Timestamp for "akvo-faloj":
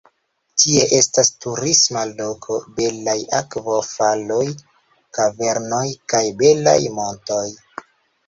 3.39-4.47